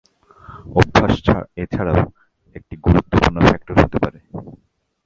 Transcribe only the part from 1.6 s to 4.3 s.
এছাড়াও একটি গুরুত্বপূর্ণ ফ্যাক্টর হতে পারে।